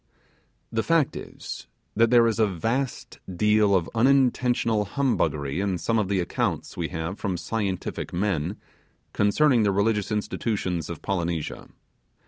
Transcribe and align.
The 0.71 0.81
fact 0.81 1.15
is, 1.15 1.67
that 1.95 2.09
there 2.09 2.25
is 2.25 2.39
a 2.39 2.47
vast 2.47 3.19
deal 3.35 3.75
of 3.75 3.87
unintentional 3.93 4.85
humbuggery 4.87 5.59
in 5.59 5.77
some 5.77 5.99
of 5.99 6.07
the 6.07 6.19
accounts 6.19 6.75
we 6.75 6.87
have 6.87 7.19
from 7.19 7.37
scientific 7.37 8.11
men 8.11 8.57
concerning 9.13 9.61
the 9.61 9.71
religious 9.71 10.11
institutions 10.11 10.89
of 10.89 11.03
Polynesia. 11.03 11.67